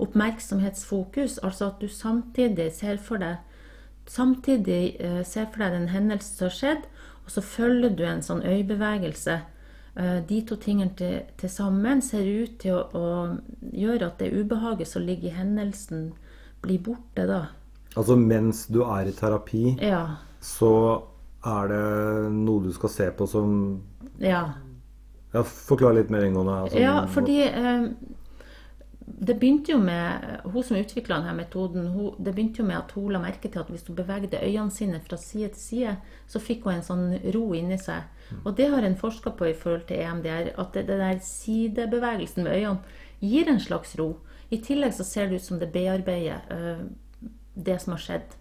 oppmerksomhetsfokus. 0.01 1.39
Altså 1.43 1.69
at 1.69 1.79
du 1.81 1.87
samtidig 1.87 2.71
ser 2.75 2.97
for 2.97 3.21
deg 3.23 3.39
Samtidig 4.09 4.97
eh, 4.99 5.21
ser 5.23 5.45
for 5.53 5.63
deg 5.63 5.77
den 5.77 5.91
hendelsen 5.93 6.35
som 6.35 6.49
har 6.49 6.55
skjedd, 6.57 6.85
og 7.23 7.31
så 7.31 7.41
følger 7.45 7.93
du 7.95 8.01
en 8.03 8.23
sånn 8.25 8.41
øyebevegelse 8.43 9.37
Eh, 9.95 10.21
de 10.29 10.41
to 10.47 10.55
tingene 10.55 10.93
til, 10.95 11.21
til, 11.37 11.49
sammen 11.51 12.01
ser 12.01 12.23
ut 12.23 12.53
til 12.63 12.77
å, 12.77 12.83
å, 12.95 13.65
gjøre 13.75 14.07
at 14.07 14.21
det 14.21 14.31
ubehaget 14.31 14.87
som 14.87 15.03
ligger 15.03 15.27
i 15.27 15.35
hendelsen, 15.35 16.13
blir 16.63 16.79
borte 16.85 17.25
da. 17.27 17.41
Altså 17.95 18.15
mens 18.15 18.65
du 18.71 18.81
er 18.85 19.09
i 19.09 19.15
terapi, 19.15 19.75
ja. 19.83 20.03
så 20.39 20.73
er 21.41 21.71
det 21.71 21.85
noe 22.35 22.63
du 22.63 22.71
skal 22.75 22.93
se 22.93 23.11
på 23.17 23.27
som 23.27 23.53
Ja. 24.21 24.45
ja 25.33 25.43
Forklar 25.43 25.97
litt 25.97 26.11
mer 26.13 26.23
inngående. 26.27 26.57
Altså, 26.67 26.79
ja, 26.79 26.95
fordi 27.09 27.41
eh, 27.49 27.87
det 29.21 29.35
begynte 29.39 29.73
jo 29.73 29.79
med 29.81 30.39
Hun 30.53 30.63
som 30.63 30.77
utvikla 30.77 31.19
denne 31.19 31.35
metoden, 31.35 31.89
hun, 31.91 32.15
det 32.17 32.33
begynte 32.35 32.61
jo 32.61 32.67
med 32.69 32.77
at 32.77 32.95
hun 32.95 33.11
la 33.11 33.19
merke 33.19 33.49
til 33.49 33.59
at 33.59 33.69
hvis 33.69 33.85
hun 33.87 33.97
bevegde 33.97 34.39
øynene 34.39 34.71
sine 34.71 35.01
fra 35.03 35.17
side 35.17 35.51
til 35.55 35.61
side, 35.61 35.95
så 36.27 36.39
fikk 36.39 36.65
hun 36.65 36.77
en 36.77 36.87
sånn 36.87 37.05
ro 37.35 37.51
inni 37.57 37.77
seg. 37.81 38.07
Og 38.45 38.55
det 38.57 38.69
har 38.71 38.87
en 38.87 38.97
forska 38.97 39.33
på 39.35 39.49
i 39.49 39.57
forhold 39.57 39.87
til 39.89 39.99
EMDR, 39.99 40.53
at 40.55 40.73
det, 40.73 40.87
det 40.87 40.99
der 41.01 41.19
sidebevegelsen 41.25 42.45
med 42.47 42.55
øynene 42.55 42.79
gir 43.19 43.49
en 43.51 43.59
slags 43.59 43.97
ro. 43.99 44.13
I 44.49 44.61
tillegg 44.63 44.95
så 44.95 45.03
ser 45.07 45.27
det 45.27 45.41
ut 45.41 45.45
som 45.45 45.59
det 45.59 45.71
bearbeider 45.73 46.41
uh, 46.51 46.85
det 47.55 47.77
som 47.81 47.95
har 47.95 48.03
skjedd. 48.03 48.37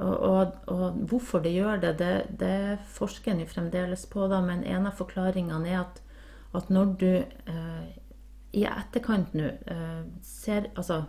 Og, 0.00 0.14
og, 0.16 0.52
og, 0.72 1.00
hvorfor 1.10 1.42
det 1.44 1.52
gjør 1.52 1.80
det, 1.82 1.94
det, 1.98 2.12
det 2.40 2.78
forsker 2.94 3.32
en 3.34 3.42
jo 3.42 3.48
fremdeles 3.50 4.06
på, 4.08 4.26
da, 4.30 4.40
men 4.44 4.62
en 4.64 4.88
av 4.88 4.96
forklaringene 4.96 5.68
er 5.68 5.82
at, 5.82 6.00
at 6.56 6.70
når 6.72 6.94
du 7.00 7.10
eh, 7.20 7.88
i 8.56 8.64
etterkant 8.66 9.34
nå 9.36 9.50
eh, 9.50 10.00
ser 10.24 10.70
Altså, 10.74 11.02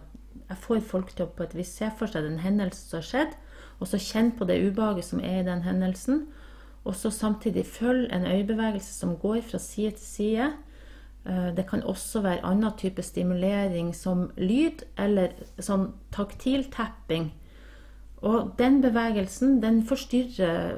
jeg 0.49 0.59
får 0.65 0.83
folk 0.89 1.13
til 1.15 1.25
å 1.25 1.31
på 1.31 1.45
et 1.45 1.55
vis 1.55 1.71
se 1.79 1.87
for 1.97 2.11
seg 2.11 2.27
den 2.27 2.41
hendelsen 2.43 2.89
som 2.89 2.99
har 2.99 3.07
skjedd, 3.07 3.37
og 3.79 3.89
så 3.89 3.99
kjenne 4.01 4.35
på 4.37 4.45
det 4.49 4.59
ubehaget 4.61 5.07
som 5.07 5.21
er 5.23 5.39
i 5.39 5.47
den 5.47 5.63
hendelsen. 5.65 6.25
Og 6.83 6.95
så 6.97 7.11
samtidig 7.13 7.63
følg 7.69 8.09
en 8.13 8.25
øyebevegelse 8.27 8.93
som 8.93 9.15
går 9.21 9.41
fra 9.45 9.59
side 9.61 9.95
til 9.97 10.05
side. 10.05 10.47
Eh, 11.25 11.51
det 11.55 11.67
kan 11.69 11.83
også 11.83 12.23
være 12.25 12.45
annen 12.47 12.73
type 12.77 13.03
stimulering 13.05 13.93
som 13.93 14.29
lyd 14.37 14.85
eller 14.97 15.35
sånn 15.61 15.91
taktil 16.13 16.65
tapping. 16.73 17.29
Og 18.21 18.53
den 18.57 18.81
bevegelsen 18.83 19.59
den 19.63 19.81
forstyrrer, 19.89 20.75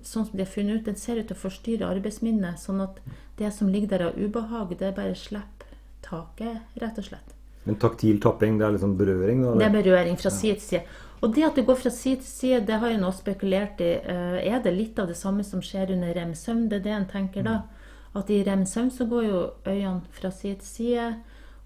sånn 0.00 0.24
som 0.28 0.32
de 0.32 0.44
har 0.44 0.52
funnet 0.52 0.80
ut, 0.80 0.86
den 0.86 0.96
ser 0.96 1.20
ut 1.20 1.28
til 1.28 1.36
å 1.36 1.42
forstyrre 1.42 1.88
arbeidsminnet. 1.88 2.60
Sånn 2.60 2.80
at 2.84 3.00
det 3.40 3.50
som 3.52 3.68
ligger 3.68 3.92
der 3.92 4.06
av 4.08 4.16
ubehag, 4.16 4.72
det 4.80 4.94
bare 4.96 5.16
slipper 5.16 5.68
taket, 6.04 6.62
rett 6.80 7.00
og 7.00 7.04
slett. 7.10 7.34
Men 7.66 7.76
taktil 7.76 8.16
tapping, 8.24 8.56
det 8.56 8.64
er 8.64 8.72
liksom 8.78 8.96
berøring? 8.96 9.42
Da, 9.44 9.52
det 9.60 9.66
er 9.66 9.74
berøring 9.74 10.16
fra 10.20 10.32
side 10.32 10.56
til 10.60 10.66
side. 10.68 10.82
Og 11.18 11.34
det 11.34 11.44
at 11.44 11.58
det 11.58 11.66
går 11.68 11.76
fra 11.76 11.90
side 11.92 12.22
til 12.22 12.30
side, 12.30 12.60
det 12.68 12.78
har 12.80 12.92
jeg 12.92 13.00
nå 13.02 13.10
spekulert 13.12 13.82
i. 13.84 13.90
Eh, 13.98 14.38
er 14.48 14.62
det 14.64 14.72
litt 14.72 15.00
av 15.02 15.10
det 15.10 15.18
samme 15.18 15.44
som 15.44 15.60
skjer 15.64 15.92
under 15.96 16.14
rem-søvn? 16.16 16.68
Det 16.70 16.80
er 16.80 16.86
det 16.86 16.94
en 16.96 17.08
tenker 17.10 17.44
da. 17.44 17.58
At 18.16 18.30
i 18.32 18.42
rem-søvn 18.46 18.90
så 18.90 19.04
går 19.08 19.24
jo 19.26 19.40
øynene 19.66 20.00
fra 20.16 20.30
side 20.30 20.60
til 20.62 20.68
side. 20.68 21.08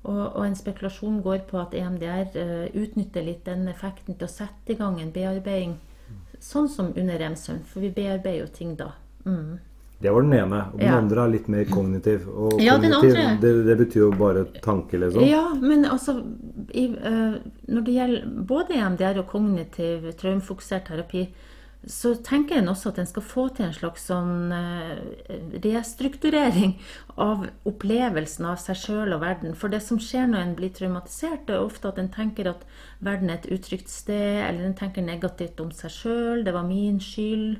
Og, 0.02 0.22
og, 0.36 0.46
en 0.46 0.56
spekulasjon 0.58 1.20
går 1.22 1.44
på 1.50 1.60
at 1.60 1.74
EMDR 1.78 2.32
uh, 2.34 2.64
utnytter 2.74 3.22
litt 3.22 3.44
den 3.46 3.68
effekten 3.70 4.16
til 4.16 4.26
å 4.26 4.32
sette 4.32 4.74
i 4.74 4.78
gang 4.78 4.98
en 4.98 5.12
bearbeiding, 5.14 5.76
sånn 6.42 6.66
som 6.68 6.90
under 6.90 7.20
rem-søvn. 7.22 7.62
For 7.70 7.84
vi 7.84 7.92
bearbeider 7.94 8.40
jo 8.42 8.48
ting 8.56 8.74
da. 8.80 8.90
Mm. 9.22 9.60
Det 10.02 10.10
var 10.10 10.26
den 10.26 10.32
ene. 10.34 10.64
Og 10.72 10.80
den 10.80 10.88
ja. 10.88 10.96
andre 10.98 11.22
er 11.22 11.30
litt 11.36 11.48
mer 11.54 11.68
kognitiv. 11.70 12.26
Og 12.26 12.58
ja, 12.58 12.74
kognitiv, 12.74 13.14
det, 13.44 13.52
det, 13.68 13.76
betyr 13.84 14.00
jo 14.00 14.10
bare 14.18 14.42
tanke, 14.64 14.98
liksom. 14.98 15.22
Ja, 15.28 15.44
men 15.62 15.86
altså 15.86 16.16
i, 16.74 16.88
uh, 16.90 17.38
Når 17.70 17.86
det 17.86 17.94
gjelder 17.94 18.26
både 18.48 18.80
EMDR 18.80 19.22
og 19.22 19.30
kognitiv 19.30 20.10
traumefokusert 20.18 20.90
terapi, 20.90 21.28
så 21.88 22.12
tenker 22.22 22.60
en 22.60 22.70
også 22.70 22.92
at 22.92 22.98
en 23.02 23.08
skal 23.10 23.24
få 23.26 23.44
til 23.56 23.66
en 23.66 23.74
slags 23.74 24.04
sånn 24.06 24.52
uh, 24.54 25.00
restrukturering 25.64 26.76
av 27.20 27.48
opplevelsen 27.66 28.46
av 28.46 28.60
seg 28.62 28.78
sjøl 28.78 29.16
og 29.16 29.22
verden. 29.24 29.56
For 29.58 29.72
det 29.72 29.82
som 29.82 29.98
skjer 29.98 30.28
når 30.30 30.44
en 30.46 30.56
blir 30.58 30.74
traumatisert, 30.76 31.46
det 31.48 31.56
er 31.56 31.64
ofte 31.66 31.90
at 31.90 31.98
en 31.98 32.12
tenker 32.14 32.52
at 32.52 32.62
verden 33.02 33.32
er 33.32 33.40
et 33.40 33.50
utrygt 33.58 33.90
sted, 33.90 34.44
eller 34.46 34.68
en 34.68 34.78
tenker 34.78 35.02
negativt 35.02 35.58
om 35.64 35.72
seg 35.74 35.94
sjøl. 35.96 36.44
Det 36.46 36.54
var 36.54 36.68
min 36.68 37.02
skyld 37.02 37.58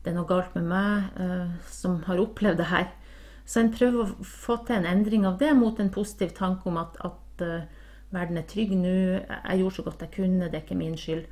det 0.00 0.12
er 0.12 0.16
noe 0.16 0.28
galt 0.28 0.54
med 0.56 0.68
meg 0.70 1.20
uh, 1.20 1.50
som 1.68 1.98
har 2.06 2.22
opplevd 2.22 2.62
det 2.62 2.70
her. 2.70 2.88
Så 3.44 3.60
en 3.60 3.72
prøver 3.74 4.04
å 4.04 4.24
få 4.24 4.60
til 4.64 4.78
en 4.78 4.88
endring 4.88 5.26
av 5.28 5.36
det 5.40 5.50
mot 5.58 5.76
en 5.80 5.92
positiv 5.92 6.32
tanke 6.38 6.68
om 6.70 6.78
at, 6.80 6.96
at 7.04 7.44
uh, 7.44 7.66
verden 8.14 8.40
er 8.40 8.48
trygg 8.48 8.72
nå, 8.78 8.94
jeg 9.20 9.60
gjorde 9.60 9.76
så 9.76 9.84
godt 9.86 10.04
jeg 10.06 10.14
kunne, 10.16 10.48
det 10.48 10.56
er 10.56 10.64
ikke 10.64 10.78
min 10.80 10.96
skyld. 10.98 11.26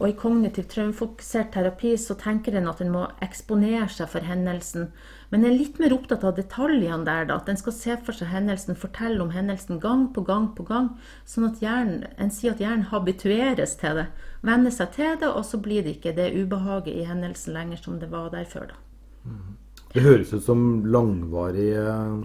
Og 0.00 0.08
i 0.08 0.16
kognitiv 0.16 0.64
traumefokusert 0.72 1.50
terapi 1.52 1.92
så 2.00 2.14
tenker 2.16 2.54
en 2.56 2.70
at 2.70 2.78
en 2.80 2.92
må 2.94 3.02
eksponere 3.20 3.88
seg 3.92 4.08
for 4.08 4.24
hendelsen. 4.24 4.88
Men 5.28 5.44
en 5.44 5.50
er 5.50 5.58
litt 5.58 5.76
mer 5.82 5.92
opptatt 5.92 6.24
av 6.24 6.38
detaljene 6.38 7.04
der. 7.04 7.28
Da, 7.28 7.36
at 7.36 7.50
en 7.52 7.60
skal 7.60 7.76
se 7.76 7.96
for 8.06 8.16
seg 8.16 8.32
hendelsen, 8.32 8.78
fortelle 8.80 9.20
om 9.20 9.34
hendelsen 9.34 9.78
gang 9.82 10.06
på 10.14 10.24
gang 10.24 10.48
på 10.56 10.64
gang. 10.70 10.88
Sånn 11.28 11.50
at 11.50 11.60
hjernen, 11.60 12.08
en 12.16 12.32
sier 12.32 12.56
at 12.56 12.64
hjernen 12.64 12.88
habitueres 12.88 13.76
til 13.82 14.00
det. 14.00 14.06
Venner 14.40 14.72
seg 14.72 14.96
til 14.96 15.20
det, 15.20 15.28
og 15.28 15.44
så 15.44 15.60
blir 15.60 15.84
det 15.84 15.98
ikke 15.98 16.16
det 16.16 16.32
ubehaget 16.32 16.96
i 16.96 17.04
hendelsen 17.04 17.54
lenger 17.58 17.84
som 17.84 18.00
det 18.00 18.08
var 18.10 18.32
der 18.32 18.48
før. 18.48 18.72
da. 18.72 18.80
Mm. 19.28 19.56
Det 19.92 20.04
høres 20.06 20.32
ut 20.32 20.44
som 20.46 20.60
langvarig 20.86 21.72
eh, 21.76 22.20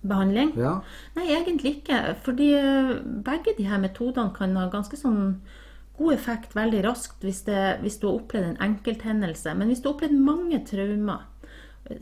Behandling? 0.00 0.52
Ja. 0.58 0.80
Nei, 1.14 1.28
egentlig 1.36 1.78
ikke. 1.78 2.16
Fordi 2.24 2.52
eh, 2.58 2.94
begge 3.24 3.54
de 3.56 3.68
her 3.68 3.80
metodene 3.82 4.34
kan 4.36 4.56
ha 4.58 4.68
ganske 4.72 4.98
sånn 4.98 5.38
god 6.00 6.14
effekt 6.14 6.54
veldig 6.56 6.84
raskt 6.86 7.24
hvis, 7.26 7.42
det, 7.46 7.80
hvis 7.84 7.98
du 8.00 8.08
har 8.08 8.22
opplevd 8.22 8.48
en 8.48 8.62
enkelthendelse. 8.70 9.52
Men 9.54 9.68
hvis 9.68 9.82
du 9.82 9.90
har 9.90 9.98
opplevd 9.98 10.16
mange 10.24 10.62
traumer, 10.68 11.26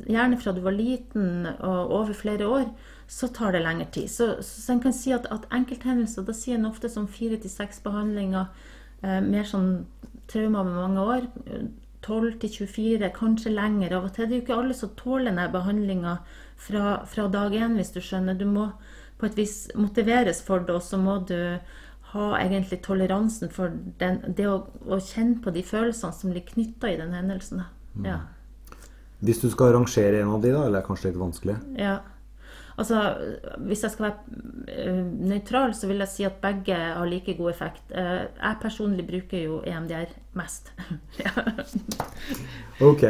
gjerne 0.07 0.38
fra 0.38 0.52
du 0.55 0.62
var 0.62 0.76
liten 0.76 1.49
og 1.57 1.93
over 1.99 2.14
flere 2.14 2.47
år, 2.47 2.71
så 3.09 3.31
tar 3.33 3.57
det 3.57 3.64
lengre 3.64 3.88
tid. 3.93 4.11
Så, 4.12 4.31
så 4.45 4.75
en 4.75 4.83
kan 4.85 4.95
si 4.95 5.14
at, 5.17 5.26
at 5.33 5.49
enkelthendelser, 5.55 6.26
da 6.26 6.37
sier 6.37 6.59
en 6.59 6.69
ofte 6.69 6.90
som 6.93 7.09
fire 7.09 7.38
til 7.40 7.50
seks 7.50 7.81
behandlinger, 7.85 8.50
eh, 9.02 9.21
mer 9.25 9.49
sånn 9.49 9.71
traumer 10.28 10.67
med 10.69 10.76
mange 10.76 11.07
år. 11.14 11.28
12 12.05 12.37
til 12.43 12.52
24, 12.69 13.11
kanskje 13.17 13.55
lenger. 13.55 13.97
Av 13.97 14.07
og 14.07 14.14
til 14.14 14.28
det 14.28 14.37
er 14.37 14.40
jo 14.40 14.45
ikke 14.47 14.61
alle 14.61 14.76
som 14.76 14.93
tåler 14.97 15.33
denne 15.33 15.49
behandlinga 15.52 16.19
fra, 16.61 17.00
fra 17.09 17.26
dag 17.33 17.57
én, 17.57 17.75
hvis 17.81 17.95
du 17.97 18.00
skjønner. 18.05 18.38
Du 18.38 18.47
må 18.49 18.69
på 19.19 19.26
et 19.26 19.38
vis 19.40 19.57
motiveres 19.75 20.45
for 20.45 20.62
det, 20.62 20.76
og 20.76 20.85
så 20.85 21.00
må 21.00 21.19
du 21.26 21.59
ha 22.12 22.28
egentlig 22.40 22.80
toleransen 22.84 23.50
for 23.52 23.74
den, 24.00 24.20
det 24.36 24.46
å, 24.48 24.62
å, 24.88 24.98
kjenne 25.02 25.42
på 25.44 25.52
de 25.52 25.62
følelsene 25.66 26.16
som 26.16 26.32
blir 26.32 26.46
knytta 26.46 26.92
i 26.92 26.98
den 27.00 27.12
hendelsen. 27.16 27.64
Ja. 28.04 28.22
Hvis 29.24 29.42
du 29.42 29.48
skal 29.52 29.74
rangere 29.74 30.22
en 30.22 30.36
av 30.36 30.44
de, 30.44 30.54
da, 30.54 30.62
eller 30.64 30.78
er 30.78 30.82
det 30.82 30.88
kanskje 30.88 31.10
litt 31.10 31.20
vanskelig? 31.20 31.58
Ja. 31.76 31.98
Altså, 32.78 33.00
hvis 33.66 33.82
jeg 33.82 33.90
skal 33.90 34.06
være 34.06 34.86
uh, 34.86 35.00
nøytral, 35.26 35.72
så 35.74 35.88
vil 35.90 35.98
jeg 36.04 36.12
si 36.12 36.26
at 36.28 36.38
begge 36.42 36.76
har 36.78 37.08
like 37.10 37.34
god 37.34 37.50
effekt. 37.50 37.82
Uh, 37.90 38.28
jeg 38.30 38.60
personlig 38.62 39.06
bruker 39.08 39.42
jo 39.42 39.58
EMDR 39.66 40.12
mest. 40.38 40.70
ok. 42.90 43.04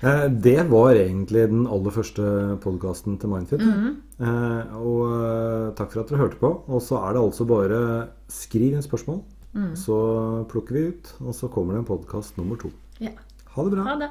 Uh, 0.00 0.26
det 0.32 0.62
var 0.70 0.96
egentlig 0.96 1.46
den 1.50 1.66
aller 1.68 1.92
første 1.92 2.22
podkasten 2.62 3.18
til 3.20 3.28
Mindfit. 3.28 3.60
Mm 3.60 3.72
-hmm. 3.72 4.76
og 4.76 5.76
takk 5.76 5.92
for 5.92 6.00
at 6.00 6.08
dere 6.08 6.18
hørte 6.18 6.36
på. 6.40 6.64
Og 6.66 6.82
så 6.82 6.96
er 6.96 7.12
det 7.12 7.22
altså 7.22 7.44
bare 7.44 8.08
skriv 8.28 8.72
inn 8.72 8.82
spørsmål, 8.82 9.20
mm. 9.52 9.76
så 9.76 10.44
plukker 10.48 10.74
vi 10.74 10.88
ut, 10.88 11.14
og 11.20 11.34
så 11.34 11.48
kommer 11.48 11.72
det 11.72 11.78
en 11.78 11.84
podkast 11.84 12.38
nummer 12.38 12.56
to. 12.56 12.70
Ja. 13.00 13.10
Ha 13.50 13.64
det 13.64 13.72
bra. 13.72 13.82
Ha 13.82 13.94
det. 13.98 14.10